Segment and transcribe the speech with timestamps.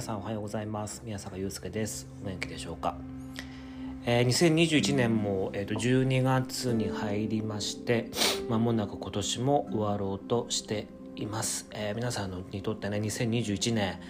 [0.00, 1.02] 皆さんおはようございます。
[1.04, 2.08] 宮坂祐介です。
[2.24, 2.96] お元気でしょうか、
[4.06, 8.10] えー、2021年も、えーと、12月に入りまして
[8.48, 10.86] まもなく今年も終わろうとして
[11.16, 14.00] います、えー、皆さんにとってね2021年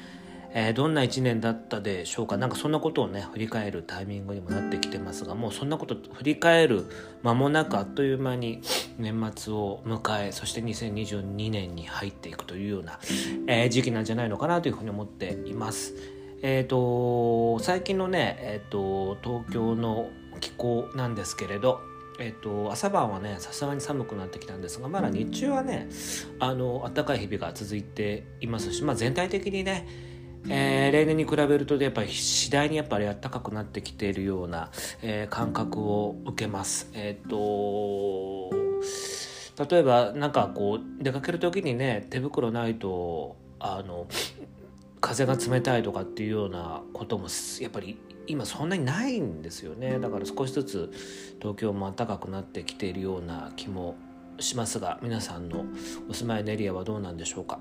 [0.53, 2.37] えー、どんな1年だったでしょうか？
[2.37, 6.87] なんかそんなことをね振り返るタイミングにもなってきてますがもうそんなこと振り返る
[7.23, 8.61] 間もなくあっという間に
[8.99, 12.99] 年末を迎えそして2022年に入っていくというような、
[13.47, 15.95] えー、時期なんじゃないのかなというふうに思っています。
[16.43, 20.09] えーと、最近のね、えーと、東京の
[20.41, 21.81] 気候なんですけれど
[22.19, 25.89] えっと、朝晩はねさすがに寒くなってきたんですがまだ日中はね
[26.39, 30.10] あの暖かい日々が続いていますし、まあ、全体的にね
[30.49, 34.71] えー、例年に比べるとやっぱり次第にやっぱり暖かくなってきているような、
[35.03, 36.91] えー、感覚を受けます。
[36.95, 38.51] えっ、と
[39.69, 44.07] 例えばなんかこう出かける時にね手袋ないとあの
[45.01, 47.27] 風が冷たいとかっていうようなことも
[47.61, 50.91] やっぱり今そんなにないんですよねだから少しずつ
[51.41, 53.97] 東京も暖かくなってきているような気も
[54.39, 55.65] しますが皆さんの
[56.09, 57.61] お住まいのエリアはどうなんでしょうか？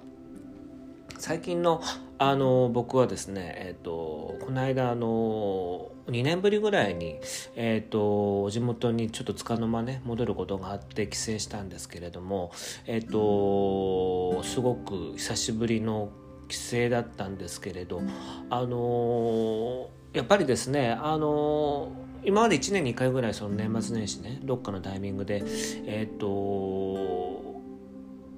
[1.20, 1.82] 最近の
[2.18, 7.18] あの僕はですね、えーと、この間あの2年ぶりぐらいに、
[7.56, 12.52] えーと、地元にちょっとつかの間ね戻ることがあって帰省したんですけれども、
[12.88, 16.10] えーと、すごく久しぶりの
[16.48, 18.02] 帰省だったんですけれど
[18.50, 21.92] あのやっぱりですねあの
[22.24, 25.44] 今まで1年に1回ぐらいその年末年始ねどっかのタイミングで
[25.86, 27.62] えっ、ー、と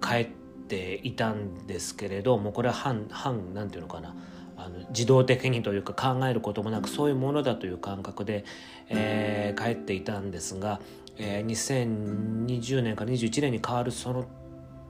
[0.02, 0.41] 帰って
[0.72, 4.16] ていたんですけれどもこれは反反なんていうのかな。
[4.56, 8.46] あの自動的にというか考えることもなくそういうものだという感覚で、
[8.90, 10.80] えー、帰っていたんですが、
[11.18, 14.26] えー、2020年から21年に変わるその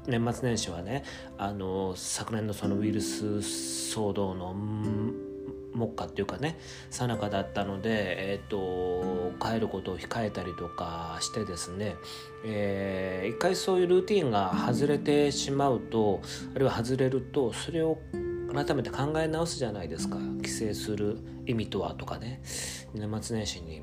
[0.08, 1.04] 年末年始はね
[1.38, 4.54] あの昨年のそのウイルス騒動の
[5.74, 6.58] 目下っていうかね
[6.90, 11.96] さなかだったので、えーと、帰ることを控えたりとかしてですね、
[12.46, 16.22] えー、一回そういうルーティンが外れてしまうと
[16.56, 17.98] あるいは外れるとそれを
[18.54, 20.18] 改めて考え直すじゃないですか。
[20.44, 22.42] 帰省する意味とはとかね。
[22.94, 23.82] 年末年始に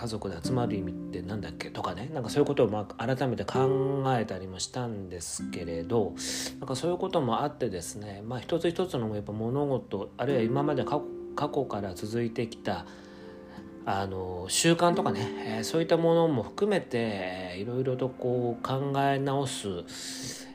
[0.00, 1.70] 家族で集まる意味って何だっけ？
[1.70, 2.10] とかね。
[2.14, 6.14] なんかそういうことをまあ改めて考えたりもしたんですけれど
[6.58, 11.02] なんかそういうこともあってですねまあ一つ一つのやっぱ物事あるいは今まで過
[11.36, 12.86] 去から続いてきた
[13.84, 19.68] あの習慣とかね、えー、そういったものも含めていろいろとこう考え直す、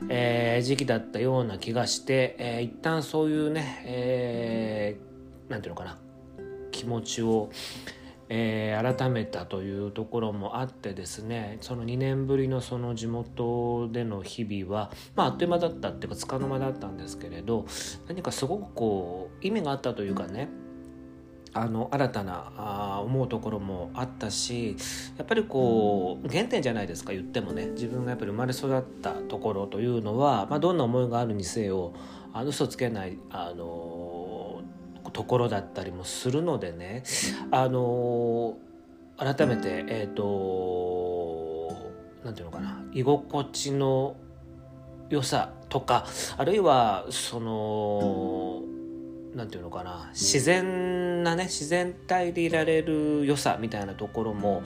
[0.10, 5.98] えー、時期だったような気がして、えー、一旦そういうね、えー、なんていうのかな。
[6.72, 7.52] 気持ちを、
[8.30, 17.66] えー、改めたというところもあってですねその2年ぶりのその地元での日々は、まあ、あっという間だったっていうかつかの間だったんですけれど
[18.08, 20.50] 何かすごくこう意味があったというかね
[21.58, 24.76] あの新たなあ思うところもあったし
[25.18, 27.68] やっぱりこう原点じゃないですか言ってもね。
[27.68, 31.94] 自分がやっぱり生まれ育ったところというのは、まあ、どんな思いがあるにせよ
[32.34, 34.05] あの嘘つけないあの
[35.16, 37.04] ところだったりもするのでね
[37.50, 38.58] あの
[39.16, 41.74] 改めてえっ、ー、と
[42.26, 44.18] 何て言うのかな居心地の
[45.10, 46.06] 良さとか
[46.36, 48.62] あるいはその
[49.36, 54.64] 何て言うのかな自然なね自然体でいられる良さみたいなところも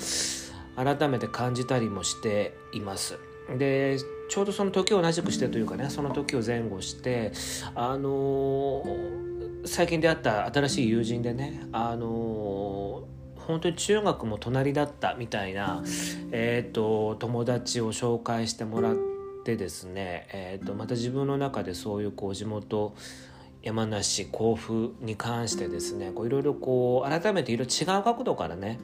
[0.76, 3.20] 改めて感じたりもしています。
[3.56, 3.98] で
[4.30, 7.34] ちょうどその時を同じくしてというかねその時を前後して
[7.76, 8.84] あの
[9.66, 13.03] 最近出会った新しい友人でねあの
[13.36, 15.84] 本当に中学も隣だったみたいな、
[16.31, 18.96] えーと、友達を紹介してもらっ
[19.44, 22.94] てですね、えーと、また自分の中でそういうこう地元
[23.64, 28.80] 山梨甲府に関してですねいろいろこう改めていろいろ違う角度からね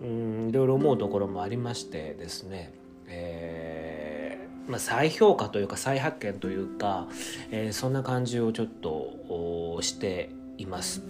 [0.00, 2.72] いろいろ思うところもありましてですね、
[3.08, 3.53] えー
[4.68, 7.06] まあ、再評価というか再発見というか、
[7.50, 11.02] えー、そんな感じをちょっとしています。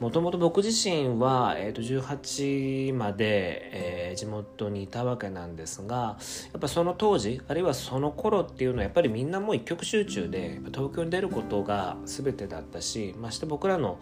[0.00, 6.16] もともと僕自身は、えー、と18まで、えー、地元にいたわけなんですが
[6.52, 13.98] やっぱその当時あるいはその頃っていうのはやっぱりみんなもう一極集中で東京に出ることが全てだったしまして僕らの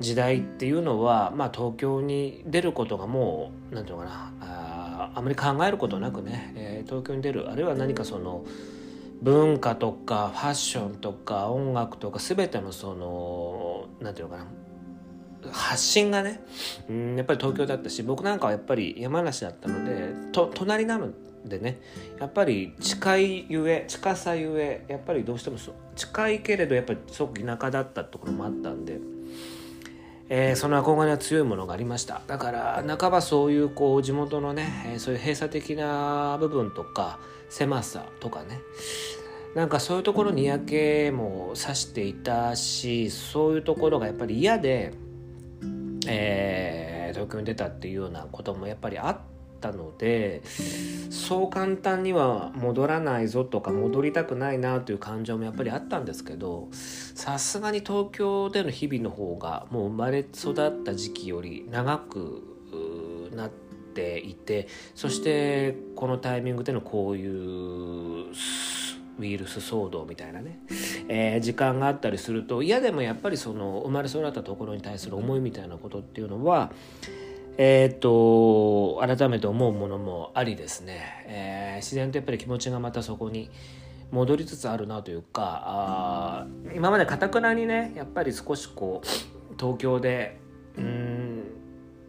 [0.00, 4.67] 時代っていうのは、まあ、東京に出ることがもう何て言うのかな
[5.14, 8.44] あまり考えることなくね、えー、東京に出るあるいは何かその
[9.22, 14.50] 文化とかファッションとか音楽とか全てのその何て言うのかな
[15.52, 16.40] 発信がね、
[16.88, 21.10] うん、やっぱり東京だったし僕なんかはやっぱり山梨だったのでと隣なの
[21.44, 21.80] でね
[22.18, 25.56] やっぱり近いゆえ近さゆえやっぱりどうしても
[25.94, 28.98] 近いけれどやっぱりすごく田舎だったところもあったんで
[30.30, 32.22] えー、その憧れは強いものがありました。
[32.26, 38.60] だから半ばそういうこう地元のね、えー、そういう閉鎖的な部分とか狭さとかね。
[39.54, 44.92] なんかそういうところに嫌気もさしていたしそういうところがやっぱり嫌で、
[46.06, 50.42] えー、東京に出たっていうようなこともやっぱりあってたので
[51.10, 63.50] そう簡単には戻らないぞとか戻りたくないなという感情もやっぱりあったんですけどさすがに東京での日々の方がもう生まれ育った時期より長くなっ
[63.94, 68.32] ていてそしてこのタイミングでのこういう
[69.18, 70.60] ウイルス騒動みたいなね、
[71.08, 76.70] えー、時間があったりすると嫌でもやっぱりその生まれ育ったところに対する思いみたいなことっていうのは
[77.60, 83.50] えっ、と改めて思うものもありですね、えー、自然とやっぱり気持ちがまたそこに
[84.12, 90.38] 戻りつつあるなというかあ今までかたくなにねやっぱり少しこう東京で
[90.76, 91.42] うん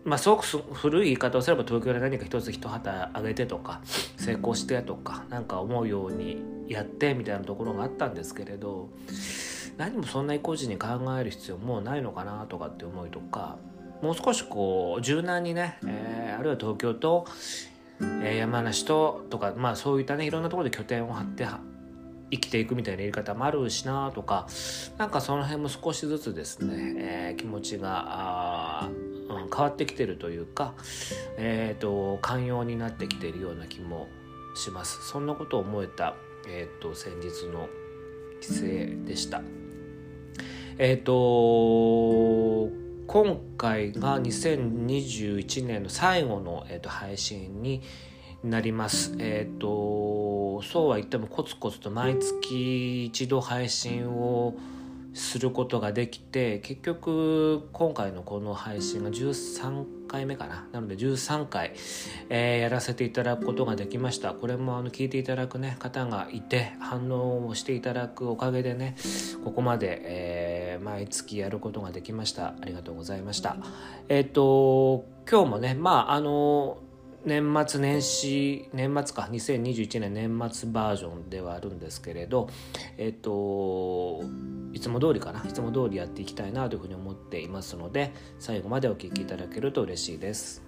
[0.05, 3.81] まあすごく古い言い方をすれば東京で何か一つ一旗あげてとか
[4.17, 8.89] 成功してとか何か思うようにやってみたいなところがあったんですけれど
[9.77, 10.87] 何もそんな意固地に考
[11.19, 13.57] える必要もうないのかなとかって思いとか
[14.01, 17.25] もう少しこう柔軟にね、えー、あるいは東京と、
[18.23, 21.45] えー、山梨ととかまあそういったねいろんなところで拠点を張って
[22.31, 24.47] 生きていくみたいなやり方もあるしなとか
[24.97, 28.89] なんかその辺も少しずつですね、えー、気持ちがあ、
[29.29, 30.75] うん、変わってきてるというか、
[31.37, 34.07] えーと、寛容になってきているような気も
[34.55, 36.15] しますそんなことを思えた、
[36.47, 37.67] えーと、先日の
[38.41, 39.41] 帰省でした。
[40.77, 47.81] えっ、ー、と今回が2021年の最後の、えーと、配信に
[48.43, 49.15] なります。
[49.17, 54.53] えっ、ー、とそうは言ってもコツコツと毎月一度配信を
[55.13, 60.67] することができて結局今回のこの配信が13回目かな。
[60.71, 61.73] なので13回、
[62.29, 64.33] えー、やらせていただくことができました。
[64.33, 68.95] これもあの聞いていただく、ね、方がいて反応をしていただくおかげでね
[69.43, 72.47] ここまで、えー、毎月やることができました。
[72.47, 73.57] ありがとうございました。
[74.09, 76.79] えっ、ー、と今日もねまああの
[77.25, 82.49] 年末年始年末か2021年年末バージョンではあるんですけれど
[82.97, 84.23] えっと
[84.71, 90.63] いつも通りかないつも通りやっていきたいなというふうに思っていますので最後までお聴きいただけると嬉しいです。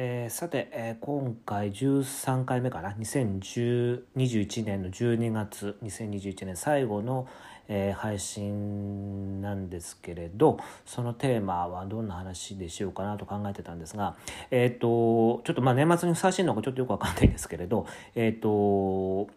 [0.00, 7.26] えー、さて、えー、今回13回目かな2021年の12月2021年最後の、
[7.68, 14.16] えー、配信なんですけれどそのテーマはどんな話でしようかなと考えてたんですが、
[14.50, 19.28] えーと、ちょっとまあ年末にふさわしいのかちょっとよくわかんないんですけれど、えーと、思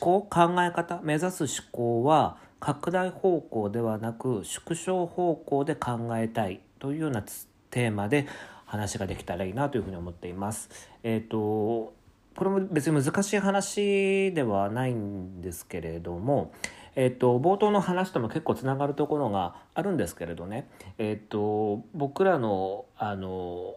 [0.00, 7.22] 考考え方目指す思考は拡大方向ではなく縮小方向で考えたいというような
[7.70, 8.26] テーマで
[8.64, 10.70] 話ができたらいいなというふうに思っています。
[11.02, 11.92] えーと
[12.36, 16.52] これも別に難しい話ではないんですけれども、
[16.96, 20.68] えっと、冒頭の話とも結構つながるところがあるんですけれどね、
[20.98, 23.76] えっと、僕らのあの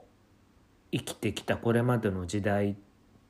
[0.91, 2.75] 生きてきたこれまでの時代っ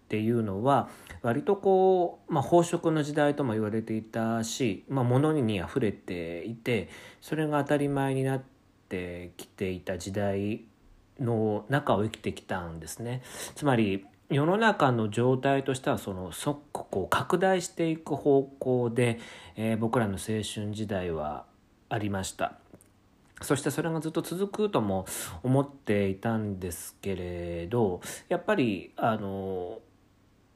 [0.10, 0.90] ていうのは
[1.22, 8.44] 割とこう、まあ、飽食の時代とも言われていたし、まあ、物にあふれていてそれが当たり前になっ
[8.88, 10.66] てきていた時代
[11.20, 13.22] の中を生きてきたんですね。
[13.56, 19.20] つまり世の中の状態としてはその即こう拡大していく方向で、
[19.56, 21.46] えー、僕らの青春時代は
[21.90, 22.54] ありました
[23.42, 25.06] そしてそれがずっと続くとも
[25.44, 29.80] 思っていたんですけれどやっぱりあの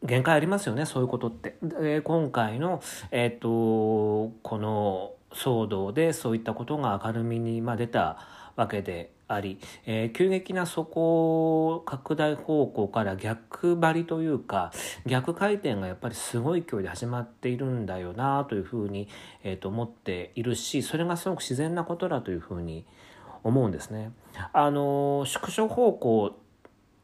[0.03, 1.55] 限界ありますよねそういうことって。
[1.61, 8.17] で今回の、えーと、この騒動でそういったことが明るみに、ま、出た
[8.55, 14.71] わけであり、えー、急激なそこ拡大方向から逆張りというか
[15.05, 19.07] 逆回転がやっぱりすごい勢いで始まっているんだよなというふうに、
[19.43, 22.85] えー、と思っているしそれがすごく自然なことだというふうに
[23.43, 24.11] 思うんですね。
[24.53, 26.37] あの縮小方向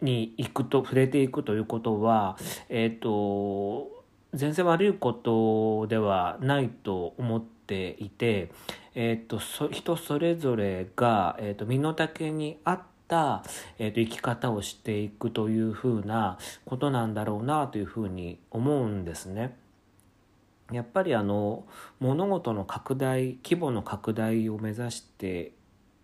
[0.01, 2.37] に行くと触れていくということは、
[2.69, 3.97] えっ、ー、と
[4.33, 8.51] 全然悪いことではないと思っていて、
[8.99, 13.43] えーと、そ人それぞれが、えーと、身の丈に合った、
[13.77, 19.55] えーと、生き方をしていくというふうなことなんだろうなというふうに思うんですね。
[20.71, 21.67] やっぱりあの
[21.99, 25.51] 物事の拡大規模の拡大を目指して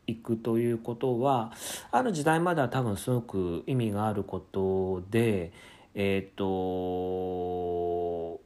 [0.05, 1.51] いくということは
[1.91, 5.51] ある時代までは多分すごく意味があることで
[5.95, 8.39] えっ、ー、と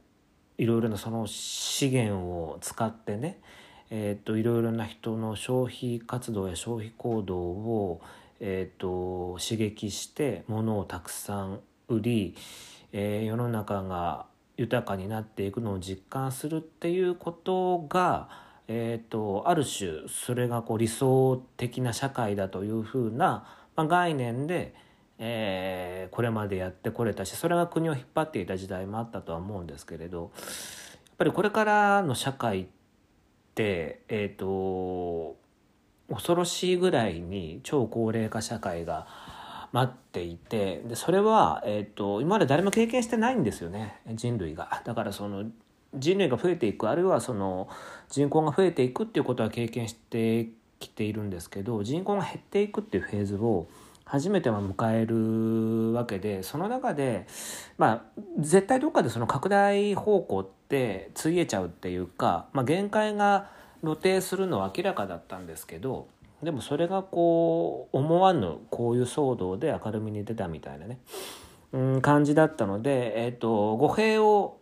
[0.56, 3.38] いろいろなその資源を使ってね、
[3.90, 8.00] えーと、いろいろな人の消費活動や消費行動を、
[8.40, 12.36] えーと、刺激して物をたくさん売り、
[12.92, 14.26] えー、世の中が
[14.58, 18.28] 豊かになっていくのを実感するっていうことが、
[18.66, 24.74] えーと、ある種それがこう理想的な社会だというふうな、まあ、概念で、
[25.18, 30.30] えー、これまでやってこれたしそれが国を引っ張っていた時代もあったとは思うんですけれどやっ
[31.16, 32.77] ぱりこれからの社会って
[33.62, 35.36] えっ、ー、と
[36.08, 39.06] 恐ろしいぐらいに超高齢化社会が
[39.72, 44.82] 待っていてでそれは、えーと、今まで誰も経験してないんですよね人類が。
[44.84, 45.44] だからその
[45.94, 47.68] 人類が増えていくあるいはその
[48.08, 50.48] 人口が増えていくっていうことは経験して
[50.78, 53.68] きているんですけど人口が減っていくっていうフェーズを
[54.04, 57.26] 初めては迎えるわけでその中で
[57.76, 60.57] まあ絶対どっかでその拡大方向って
[61.14, 66.08] ついえちゃうっていうか、まあ、限界が露呈するのは明らかだったんですけど
[66.42, 70.98] でもそれがこう思わぬこういう騒動で明るみに出たみたいなね、
[71.72, 74.58] うん、感じだったので、えーと、語弊を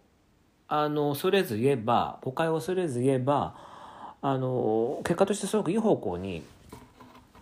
[0.69, 3.55] あの恐れず言えば誤解を恐れず言えば
[4.23, 6.43] あの結果としてすごくいい方向に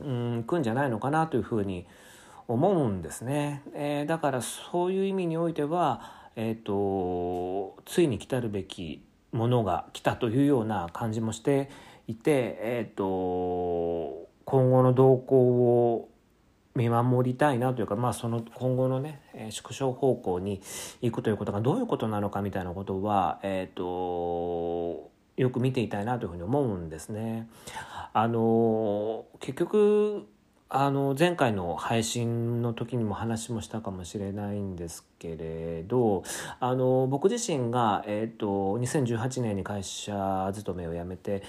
[0.00, 1.86] うん行くんじゃないのかなというふうに
[2.48, 3.62] 思うんですね。
[3.74, 11.70] えー、だからそういう意味においては、えーと、ついに来たるべきものが来たというような感じもして
[12.06, 16.08] いて、えーと、今後の動向を
[16.74, 20.60] 見守りたいなというか、まあ、その今後のね縮小方向に
[21.02, 27.48] 行くということがどういうことなのかみたいなことは、えーとよく見ていたいなというふうに思うんですね。
[28.12, 30.28] あの結局
[30.76, 36.24] あの前回の配信の時にも話もしたかもしれないんですけれど
[36.58, 41.44] あの僕自身が、えーと、2018年に会社勤めを辞めて、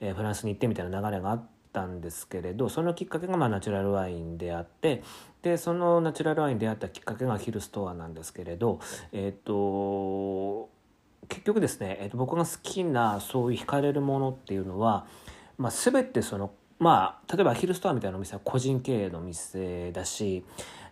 [0.00, 5.02] えー、フランスに行ってみたいな流れがあったんですけれどそのきっかけがまあナチュラルワインであって
[5.42, 8.78] でそのナチュラルワインであったきっかけがヒルストアなんですけれど
[9.10, 10.68] えっ、ー、と
[11.26, 15.04] 結局ですね、えー、と僕が好きなそういう惹かれるものっていうのは
[15.58, 20.44] まあ、全てそのまあ例えばヒルストアみたいなお店は個人経営の店だし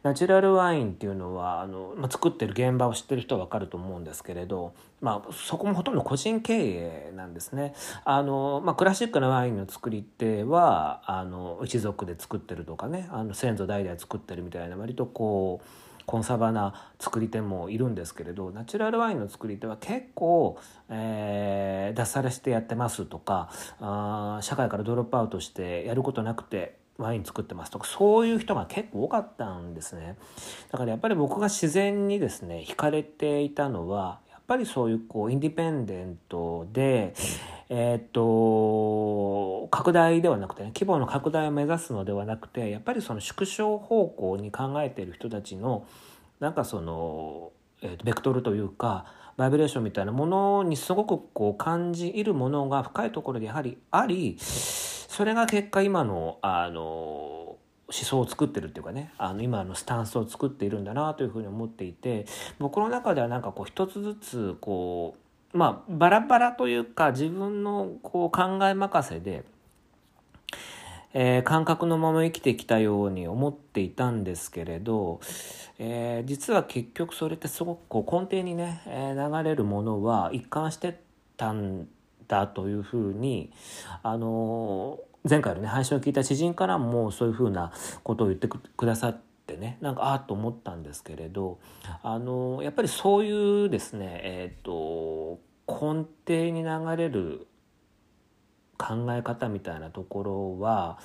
[0.03, 7.75] ナチュラルワインっていうのはあの、まあ、作ってる現場を知ってる人は分かると思うんですけれど、まあ、そこもほとんど個人経営なんですね。
[8.05, 15.86] あのまあ、クラシックなワインの作り手はあの一族で作ってるとかねあの先祖代々作ってるみたいな割とこう。
[16.07, 20.59] コンサバな作り手もいるんですけれどナチュラルワインの作り手は結構、
[20.89, 30.17] えー、脱サラしてやってますとかあ社会からドロップアウトしてやることなくてワイン作ってますとかそういう人が結構多かったんですね。
[30.71, 37.15] だからやっぱり僕が自然にですね惹かれていたのはやっぱりそういうこうインディペンデントで、
[37.69, 45.87] えっと拡大ではなくてね規模の拡大を目指すのではなくてやっぱりその縮小方向に考えている人たちの
[46.39, 49.07] なんかその、えー、とベクトルというか
[49.37, 57.57] バイブレーションみたいなものにすごくこう感じいるものが深いところでやはりありそれが結果今のあの
[57.89, 62.27] 思想を作ってるっていうかねあの今のスタンスを作っているんだなというふうに思っていて
[62.59, 65.26] 僕の中ではなんかこう一つずつこう
[65.57, 69.45] まあバラバラというか自分のこう考え任せで
[71.19, 75.21] えー、感覚のまま生きてきたように思っていたんですけれど、
[75.79, 81.01] えー、実は結局それってすごくこう根底にね、えー、流れるものは一貫して
[81.39, 81.89] たん
[82.29, 83.51] だというふうに、
[84.03, 87.73] あの前回のね配信を聞いた知人からもそういうふうな
[88.03, 91.59] ことを言ってくださってねなんかああと思ったんですけれど、
[92.03, 97.47] あのやっぱりそういうですね、えーと根底に流れる
[98.79, 100.99] 考え方みたいなところは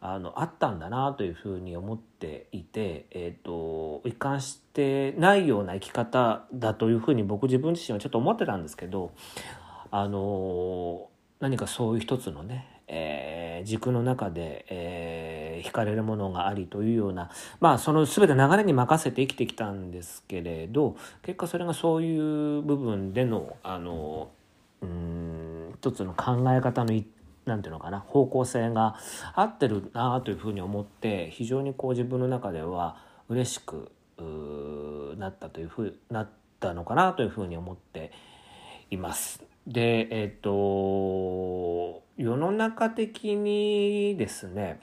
[0.00, 9.12] あのあったんだなというふうに思っていて、えーと、一貫してないような生き方だというふうに僕自分自身はちょっと思ってたんですけど
[9.90, 11.08] あの
[11.40, 15.07] 何かそういう一つのね、えー、軸の中で、えー、
[15.62, 24.30] 惹かれるものがありというようなまあその全て流れに任せて生きてきたんですけれど結果それがそういう部分でのあの
[24.82, 26.92] うん一つの考え方の
[27.44, 28.96] なんていうのかな方向性が
[29.34, 32.96] 合ってるなというふうに思って非常にこう自分の中では
[33.28, 33.90] 嬉しく
[35.16, 36.28] なったというふうなっ
[36.60, 38.12] たのかなというふうに思って
[38.90, 39.42] います。
[39.66, 44.80] でえっ、ー、と世の中的にですね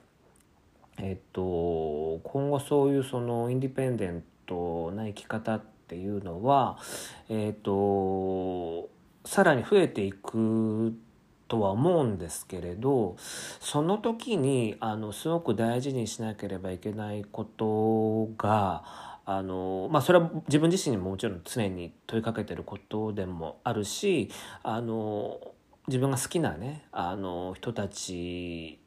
[0.97, 6.77] えっ、と今後そういうそのインディペンデントな生き方っていうのは
[7.29, 8.89] えっ、と
[9.25, 10.93] さらに増えていく
[11.47, 13.15] とは思うんですけれど
[13.59, 18.83] その時にあのすごく大事にしなければいけないことが
[19.25, 24.29] あのまあそれは自分自身にももちろん常に問いかけてることでもあるし
[24.63, 25.39] あの
[25.87, 28.79] 自分が好きなねあの人たち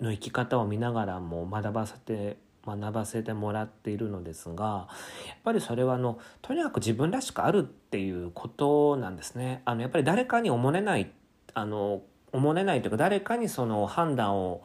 [0.00, 4.88] の生き方を見ながらも学ばせて学ばせてもらっているのですが
[5.26, 9.62] やっぱりそれはあのとにかく自分らしくあるっていうことなんですね。
[9.64, 11.10] あのやっぱり誰かにおもれない
[11.54, 12.02] あの
[12.32, 14.62] おもれないというか誰かにその判断を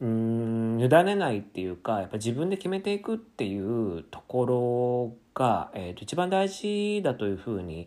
[0.00, 7.86] うん委ねないっていうかやっぱ自分で決めていくっていうところが、えー、と一番大事だというふうに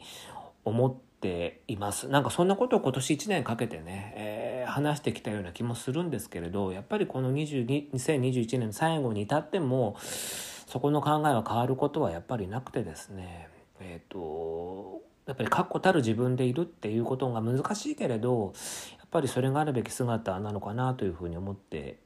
[0.64, 2.10] 思っています。
[2.10, 13.48] なんかそんなことを今年1年かけてね、えー、話してきたような気もするんですけれどやっぱりこの22 2021年の最後に至ってもそこの考えは変わることはやっぱりなくてですね
[13.80, 18.54] えっ、ー、とやっぱり確固たる自分でいるっていうことが難しいけれど
[18.98, 22.00] やっぱりそれがあるべき姿なのかなというふうに思って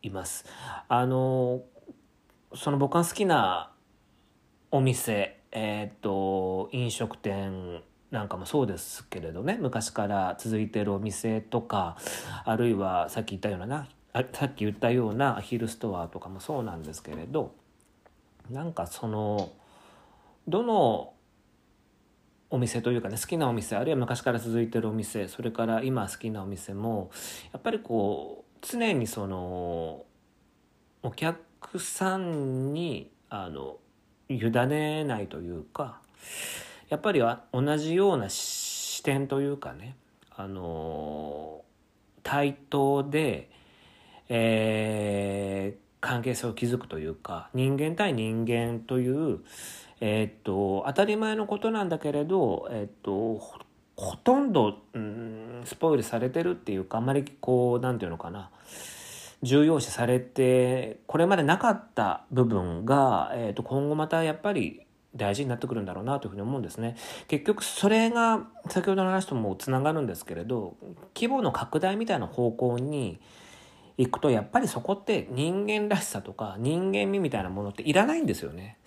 [0.00, 0.46] います。
[0.88, 1.62] あの
[2.54, 3.70] その僕が好きな
[4.70, 11.96] お店えっ、ー、と飲食店なんかもそうですけれどね昔から続いてるお店とか
[12.44, 13.88] あるいはさっき言ったようなな
[14.34, 17.54] さっき言ったようなアヒルストアとかもそうなんですけれど
[18.50, 19.50] なんかその
[20.46, 21.14] どの
[22.50, 27.10] お店というかね好きなお店あるいは昔から続いてるお店それから今好きなお店も
[27.50, 30.04] やっぱりこう常にその
[31.02, 33.78] お客さんにあの
[34.28, 36.02] 委ねないというか
[36.92, 37.22] やっぱり
[37.54, 39.96] 同じような視点というかね
[40.36, 41.62] あの
[42.22, 43.48] 対等で、
[44.28, 49.40] えー、関係性を築くというか人間対人間という
[50.02, 53.38] えー、っと当たり前のことなんだけれど、えー、っと
[53.96, 58.50] ほとんど、うん、スポイルされてるっていうかあんまりこう何て言うのかな
[59.42, 64.81] 重要視されてこれまでなかった部分が、えー、と今後またやっぱり
[65.14, 66.96] 大事になってくるんだろうなというふうに思うんですね。
[67.28, 70.76] 結局それが先ほどの話ともつながるんですけれど
[71.14, 73.20] 規模の拡大みたいな方向に
[73.98, 78.78] 行くとやっぱりそこって人間らしさとか人間味みたいなものっていらないんですよね。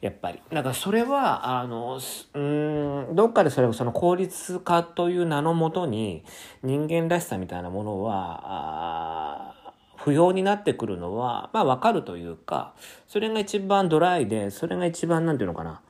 [0.00, 0.40] やっぱり。
[0.52, 1.98] だからそれは、あの、
[2.34, 6.24] うん、どっかでそれをその効率化という名のもとに
[6.62, 9.56] 人間らしさみたいなものは、
[9.98, 12.74] 不要になってくるのは、まあわかるというか、
[13.06, 15.80] それが一番ドライで、それが一番なんていうのかな、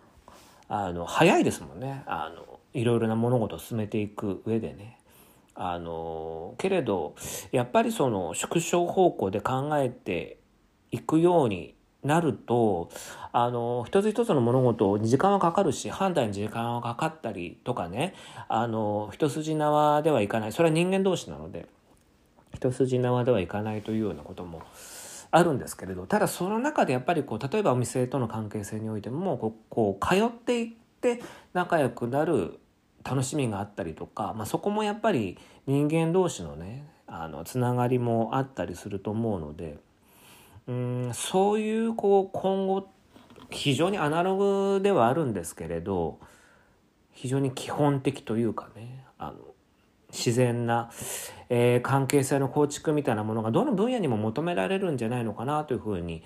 [0.68, 2.02] あの、早いですもんね。
[2.06, 4.98] あの、いろいろな物事を進めていく上でね。
[5.54, 7.14] あの、けれど、
[7.52, 10.38] やっぱりその縮小方向で考えて
[10.90, 12.90] いくようになると
[13.32, 18.14] あの一つ一つの物事に時間はかかるし判断に時間はかかったりとかね
[18.48, 21.66] あの一筋縄ではいかないそれは人間同士なので
[22.54, 24.62] 一筋縄ではいかないというようなことも
[25.30, 30.68] あるんですけれどただその中でやっぱりこう例えばお店との関係性においてもこう通っていっ
[31.00, 32.58] て仲良くなる
[33.04, 39.78] 楽しみがあったりとか、まあ、そこもやっぱり人間同士のねあのつながりもあったりすると思うので。
[40.68, 42.88] うんそういうこう今後
[43.50, 44.36] 非常にアナロ
[44.76, 46.18] グではあるんですけれど
[47.12, 49.38] 非常に基本的というかねあの
[50.10, 50.90] 自然な、
[51.48, 56.22] えー、関係性の構築みたいなものがどの分野にも求められるんじゃないのかなというふうに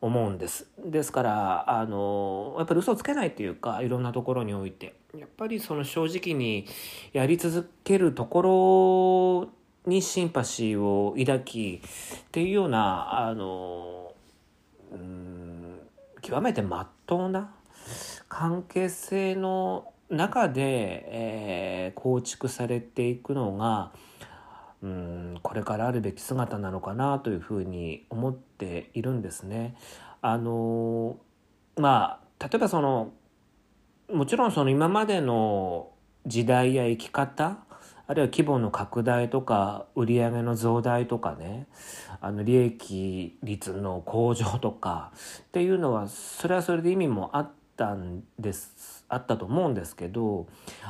[0.00, 0.66] 思うんです。
[0.84, 6.66] ですからあのやっぱり嘘をつけないっていうかいろんなところにおいてやっぱりその正直に
[7.12, 9.50] やり続けるとこ
[9.86, 14.12] ろにシンパシーを抱きっていうようなあの
[14.92, 15.80] うん
[16.20, 17.50] 極めてまっとうな
[18.28, 20.62] 関係性の中で、
[21.08, 23.92] えー、構築されていくのが
[24.82, 29.76] うんこれからあるべき姿なのかなというふうに思っているんですね。
[30.22, 31.18] あの
[31.76, 33.12] まあ例えばその
[34.12, 35.90] もちろんその今までの
[36.26, 37.58] 時代や生き方
[38.06, 41.66] あるいは規模の拡大とか売上の増大とかね
[42.20, 50.46] あの利益率の向上とかっていうのはそれはそれで意味もあったんですあったと思うんですけど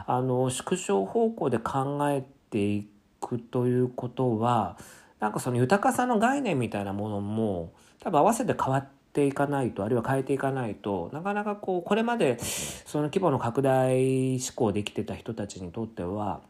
[0.06, 2.88] あの縮小方向で考えてい
[3.20, 4.76] くということは
[5.20, 16.40] なんかその豊かさの概念みたいなものも多分合わせて変わっていかないとあるいは変えていかないとなかなかこうこれまでその規模の拡大志向できてた人たちにとっては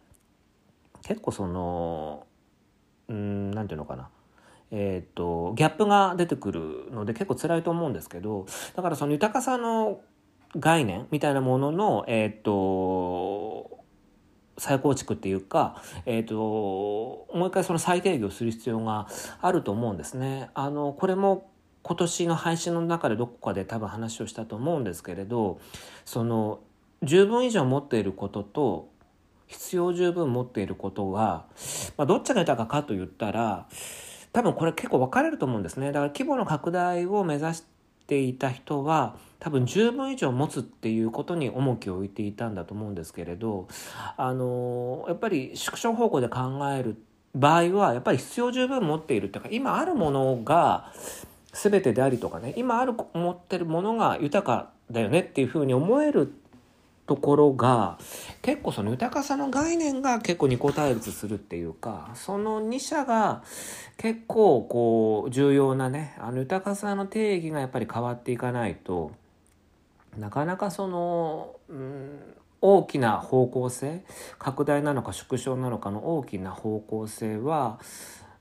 [1.02, 2.26] 結構その
[3.08, 4.08] うんなんていうのかな。
[4.70, 8.44] えーと、ギャップが出てくるので結構辛いと思うんですけど
[8.76, 10.02] だからその豊かさの
[10.56, 13.84] 概念みたいなものの、えーと、
[14.56, 19.08] 再構築っていうか、えーと、もう一回その再定義をする必要が
[19.40, 20.50] あると思うんですね。
[20.54, 21.50] あのこれも
[21.82, 25.58] 今年の配信の中でどこかで多分話をしたと思うんですけれど
[26.04, 26.60] その
[27.02, 28.90] 十分以上持っていることと
[29.46, 31.46] 必要十分持っていることが、
[31.96, 33.66] まあ、どっちが豊かかと言ったら
[34.32, 35.86] 多分これ結構分かれると思うんですね。
[35.86, 37.64] だから規模の拡大を目指し
[38.06, 43.68] ていた人は多分十分以上持つっていうことに重きを置いていたんだと思うんですけれど
[44.16, 46.96] あのやっぱり縮小方向で考える
[47.34, 50.92] 場合はやっぱり必要十分持っているっていうか今あるものが
[51.52, 56.32] 全てでありとかね今ある持ってるものが豊かだよねっていうふうに思える
[57.06, 57.98] ところが
[58.42, 63.42] 結構その豊かさの概念が結構二個対立するっていうかその2者が
[63.96, 69.12] 結構こう重要なねあの豊かさの定義がやっぱり変わっていかないと
[70.16, 72.18] なかなかその、うん、
[72.60, 74.04] 大きな方向性
[74.38, 77.78] 拡大なのか縮小なのかの大きな方向性は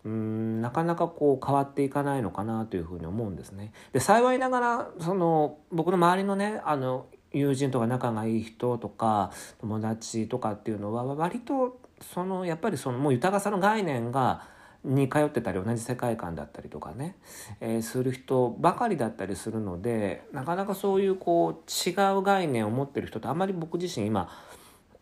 [0.04, 3.74] うんなかなかこう変わっていかないのかなというふうに思うんですね。
[3.92, 14.44] で幸いながらその僕の周りのねあの友人とか仲がいい人とか友達とかっていうのは割とそのやっぱりそのもう豊かさの概念が
[14.84, 17.16] に通ってたり同じ世界観だったりとかね、
[17.60, 24.30] えー、する人ばかりだったりするのでなかなかそういうこう違う概念を持ってる人とあんまり僕自身今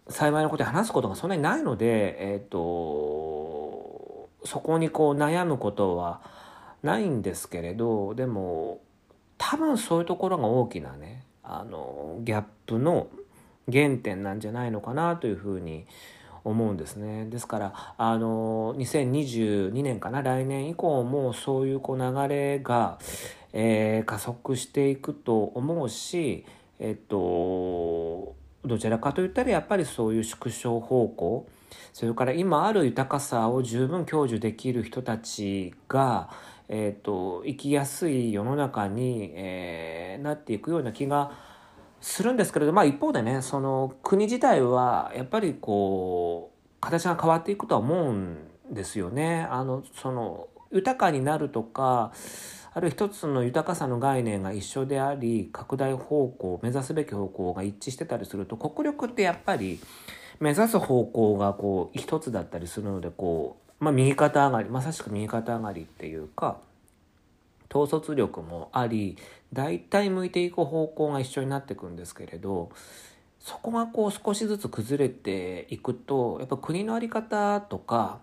[0.08, 3.76] 幸いなことで話すことがそんなにないので、えーと
[4.46, 6.22] そこにこう悩むことは
[6.84, 8.80] ないんですけれどでも
[9.38, 13.08] 多分そういうところが大きなねあのギャップの
[13.72, 15.88] 原点なんじゃないのかなというふうに思います
[16.50, 17.26] 思うんですね。
[17.26, 20.22] ですからあの2022年かな？
[20.22, 22.98] 来年以降もそういうこう流れが、
[23.54, 26.46] えー、加速していくと思うし
[26.80, 31.48] えっとどちらかといったらやっぱりそういう縮小方向
[31.94, 36.30] それから今ある豊かさを十分享受できる人たちが
[36.68, 41.32] えーと、生きやすい世の中に、えー、なっていくような気が
[42.06, 48.38] するんですけれど、まあ、一方でねその国自体はやっぱりこう形が変わっていくとは思うん
[48.72, 49.48] ですよね。
[49.50, 52.12] あのその豊かになるとか
[52.74, 59.80] ある一つの豊かさの概念が一緒であり拡大方向目指すべき方向が一致してたりすると国力ってやっぱり
[60.40, 66.60] 目指す方向がこう一つだったりするのでこうまあ、右肩上がりまさしく右肩上がりっていうか
[67.74, 69.18] 統率力もあり
[69.56, 72.70] 大体向いていく方向が一緒になっていくんですけれど
[73.40, 78.20] そこがこう少しずつ崩れていくとやっぱ国の在り方とか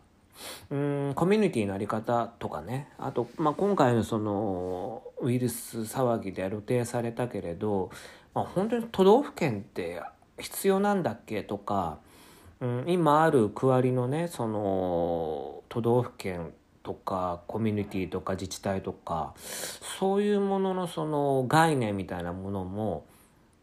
[0.71, 7.90] うんコミュニティの在り方とかねあと、まあ、今回のそのウイルス騒ぎで露呈されたけれど、
[8.35, 10.03] まあ、本当に都道府県って
[10.38, 11.99] 必要なんだっけとか
[12.62, 19.35] うん、今ある区割りのねその都道府県とかコミュニティとか自治体とか
[19.99, 23.07] そういうもののその概念みたいなものも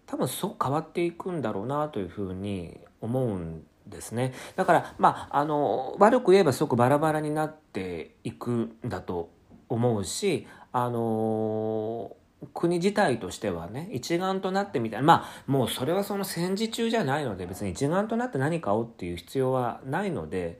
[0.07, 4.33] 多分すごく変わっていくんだろうなというふうに思うんですね。
[4.55, 9.29] だからまああの悪く言えばすごくバラバラになっていくんだと
[9.67, 12.15] 思うしあの
[12.53, 20.57] 国自体としてはね一丸となってみたいなまあもうそれはその戦時中じゃないので別に一丸となって何かをっていう必要はないので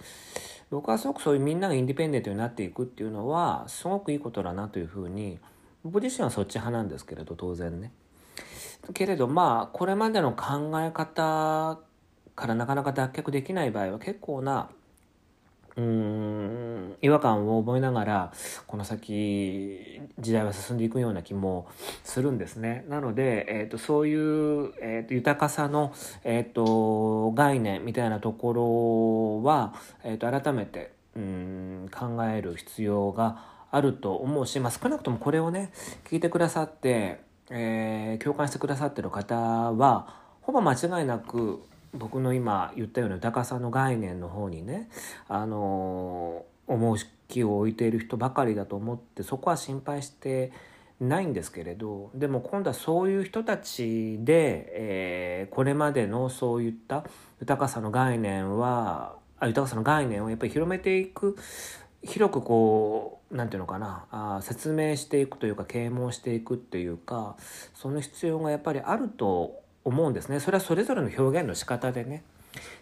[0.70, 5.40] 僕はすごくそういうみんながインディペンデントになっていくっていうのはすごくいいことだなというふうに
[5.84, 7.92] 僕自身はそっち派なんですけれど当然ね。
[8.94, 11.80] けれどまあこれまでの考え方
[12.36, 14.70] からなかなか脱却できない場合は結構な
[15.80, 18.34] うん違和感を覚えながら
[18.68, 21.68] この先時代は進んでいくような気も
[22.04, 22.84] するんですね。
[22.90, 25.94] なので、えーと、そういう、えーと、豊かさの、
[26.26, 35.72] えーと、概念みたいなところは、えー、と改めてうん考える必要があると思うし、まあ、少なくともこれをね
[36.10, 41.62] 聞いてくださって、えー、共感してくださってる方はほぼ間違いなく
[41.94, 44.90] 僕の今言ったような豊かさの概念の方にね
[45.28, 46.98] あの思う
[47.28, 50.52] 気を置いている人ばかりだと思ってそこは心配して
[51.00, 57.06] ないんですけれどでも今度はそういう人たちで、えー、これまでのそういった
[57.40, 61.38] 豊かさの概念はあ豊かさの概念をやっぱり広めていく
[62.04, 67.38] 広くこう何て言うのかなあ説明していくというか啓蒙していくっていうか
[67.74, 70.40] その必要がやっぱりあると思うんですね。
[70.40, 72.24] それはそれぞれの表現の仕方でね。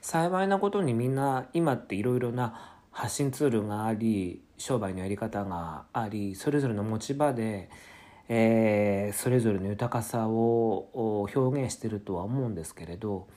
[0.02, 7.70] 幸いなことにみんな今っていろいろな発信ツールがあり商売のやり方がありそれぞれの持ち場で、
[8.30, 13.28] えー、それぞれの豊かさを表現してるとは思うんですけれど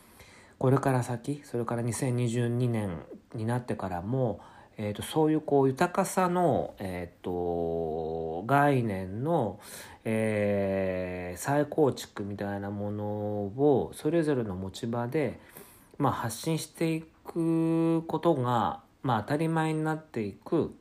[0.59, 3.03] これから先それから2022年
[3.35, 4.41] になってからも、
[4.83, 9.61] えーと、そういうこう豊かさの、えーと、概念の、
[10.07, 15.39] えー、再構築みたいなものをそれぞれの持ち場で、
[15.99, 20.75] まあ、発信していくことが、まあ、当たり前になっていく。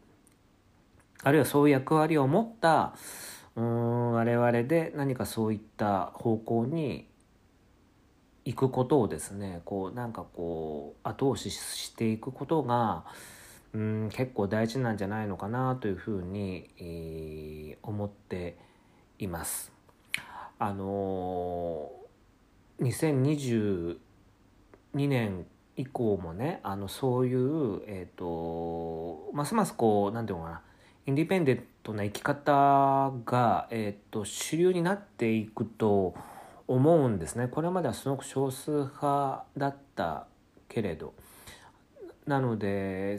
[1.21, 2.95] あるいはそういう役割を持った
[3.57, 7.09] うん我々で何かそういった方向に
[8.45, 13.03] 行くことをですねこうなんかこう後押ししていくことが
[13.73, 18.57] うん結構大事なんじゃないのかなというふうに、えー、思って
[19.19, 19.71] います。
[20.57, 23.97] あのー、
[24.93, 25.45] 2022年
[25.77, 30.61] 以降もねあのそういう、えーと、ますますこう何て言うのかな
[31.05, 36.13] インディペンデントな生き方が、えーと、主流になっていくと
[36.67, 37.47] 思うんですね。
[37.47, 40.27] これまではすごく少数派だった
[40.67, 41.13] けれど。
[42.27, 43.17] なので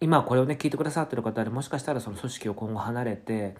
[0.00, 3.56] 今これをね聞いてくださってる方でもしかしたらその組織を今後離れて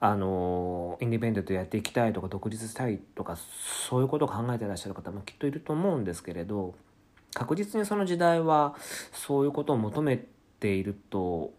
[0.00, 3.36] あのインディペンデントやっていきたいとか独立したいとか
[3.88, 6.74] そういうことを考えてらっしゃる方もきっといると思うんですけれど
[7.34, 8.74] 確実にその時代は
[9.12, 10.22] そういうことを求め
[10.60, 11.52] ていると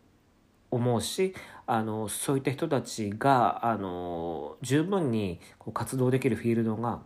[0.70, 1.34] 思うし
[1.66, 7.00] あのそういった人たちがあの十分にこう活動できるフィールドが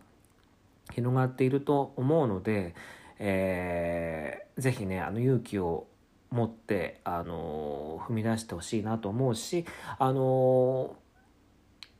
[0.92, 2.74] 広がっていると思うので、
[3.18, 5.86] えー、ぜひねあの勇気を
[6.32, 9.64] 持ってあの踏み出してほしいなと思うし
[9.98, 10.96] あの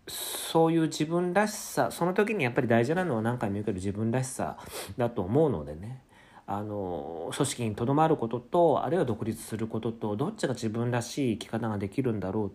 [0.09, 4.57] そういう自分らしさその時にやっぱり大事なのは何回も言うけど自分らしさ
[4.97, 6.03] だと思うのでね。
[6.45, 12.51] あの組織にとどまることとあるいは独立することとどっちが自分らしい生き方ができるんだろ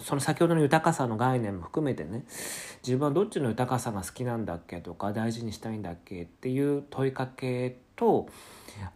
[0.00, 2.24] うその先ほどの豊かさの概念も含めてね。
[2.82, 8.28] 自分はどっちの豊かさが好きなんだっけとか大事にしたいんだっけっていう問いかけと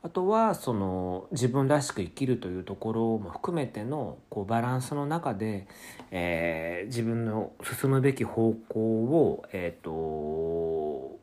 [0.03, 5.67] あとはその自分らしく生きるというところも含めてのこうバランスの中で、
[6.13, 11.21] えー、自分の進むべき方向を、えーと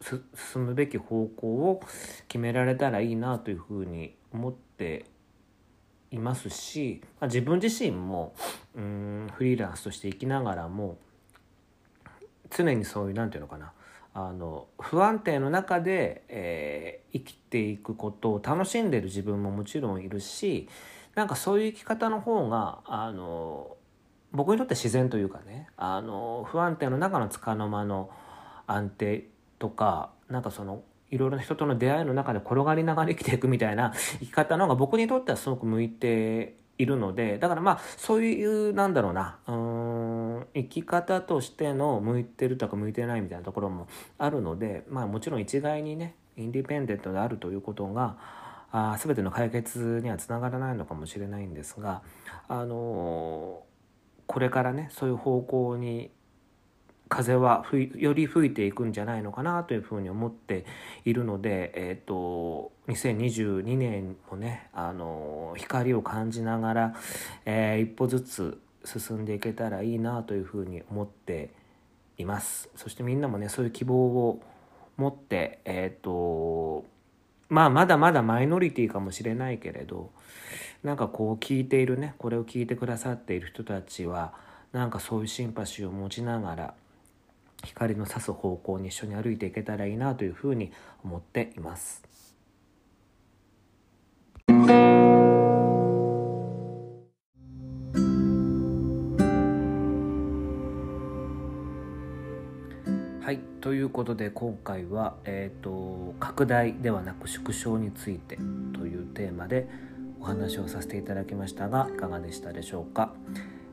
[0.00, 1.82] 進むべき方向を
[2.28, 5.04] 決められたらいいなというふうに思って
[6.10, 8.32] いますし、まあ、自分自身も
[8.74, 10.98] うんフリーランスとして生きながらも
[12.50, 13.72] 常にそういう何て言うのかな
[14.20, 20.68] あの不安定の中で、えー、生きていくことを楽しんでる自分ももちろんいるし
[21.14, 23.76] なんかそういう生き方の方があの
[24.32, 28.10] 僕にとって自然というかねあの不安定の中の束の間の
[28.66, 29.24] 安定
[29.60, 48.16] とかなんかそのいろいろな人との出会いの中で転がりながら生きていくみたいな生き方の方が僕にとってはすごく向いているのでだからまあそういうなんだろうなうん生き方としての向いてるとか向いてないみたいなところもあるのでまあもちろん一概にねインディペンデントであるということが
[48.70, 52.02] あ全ての解決にはつながらないのかもしれないんですが
[52.48, 53.62] あの
[54.26, 56.10] これからねそういう方向に
[57.08, 60.64] 風はより吹いていくんじゃないのかなというふうに思って
[61.04, 66.94] いるので、えーと、2022年もねあの光を感じながら、
[67.44, 71.50] えー、一歩ずつ進んでいけたらいいなというふうに思って
[72.16, 72.68] います。
[72.74, 74.42] そしてみんなもねそういう希望を
[74.96, 76.84] 持ってえっ、ー、と
[77.48, 80.10] まあまだまだマイノリティかもしれないけれど
[80.82, 84.32] なんかこう聞いているねこれを聞いてくださっている人たちは
[84.72, 86.74] なんかそういうシンパシーを持ちながら
[87.64, 90.72] 光の差す方向に一緒に歩いていけたらいいなというふうに
[91.04, 92.02] 思っています。
[103.20, 108.38] はい、ということで今回は、えーと、拡大ではなく縮小について
[108.72, 109.68] というテーマで
[110.18, 113.12] お話をさせていただきましたがいかがでしたでしょうか？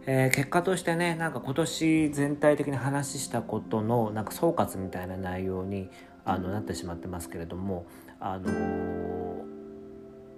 [0.08, 5.90] えー、結果としてねなんか今年全体的に話したことのなんか総括みたいな内容に
[6.26, 7.86] あのなってしまってますけれども
[8.20, 9.44] あのー、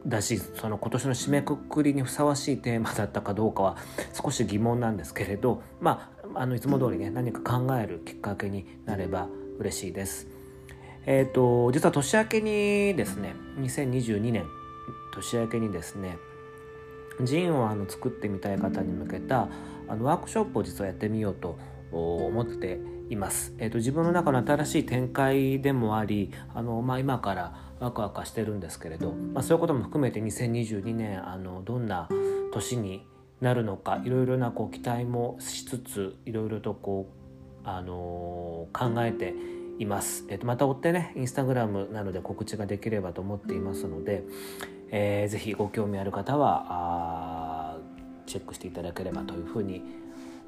[0.05, 3.77] だしその今年の締めくくりにふさわしいテーマだったかどうかは
[4.13, 9.27] 少し疑問なんですけれどまああのいつも通りね何か考えるきっかけになれば
[9.59, 10.27] 嬉しいです。
[11.05, 14.45] えっ、ー、と実は年明けにですね2022年
[15.13, 16.17] 年明けにですね
[17.21, 19.49] ジンをあの作ってみたい方に向けた
[19.87, 21.57] あのワークショップを実はやってみようと
[21.91, 23.53] 思っています。
[23.57, 32.09] えーと、自分の中の新しい展開でもありあの、まあ、今からワクワクしてるんですけれど、まあ、そういうことも含めて2022年あのどんな
[32.51, 33.05] 年に
[33.39, 37.07] なるのかいろいろなこう期待もしつついろいろとこ
[37.63, 39.33] う、あのー、考えて
[39.79, 40.25] います。
[40.29, 44.23] え、ー、と、また追ってね、インスタグラムなどで告知ができればと思っていますので、
[44.89, 47.77] えー、ぜひご興味ある方は
[48.25, 49.83] チェックしていただければというふうに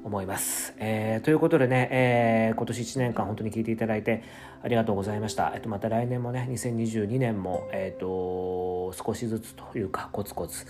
[0.02, 0.74] 思います。
[0.78, 4.22] えー、ということでね、えー、今年1年間本当に聞いていただいて
[4.62, 5.52] ありがとうございました。
[5.54, 10.64] えっと、また来年もね、2022年も、えっと、少しずつというか、コツコツ、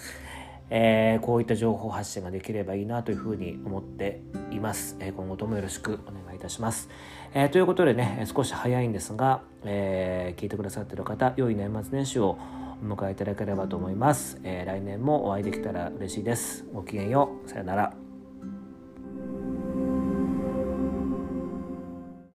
[0.70, 4.20] え、こういった情報発信ができればいいなというふうに思って
[4.52, 4.96] います。
[5.00, 6.88] え、今後ともよろしくお願いいたします。
[7.32, 12.38] えー、ということでね、少し早いんですが、えー、聞いてくださってる方、良い年末年始を
[12.82, 14.40] お迎えいただければと思います。
[14.42, 16.64] えー、来年もお会いできたら嬉しいです。
[16.72, 17.48] ごきげんよう。
[17.48, 18.09] さよなら。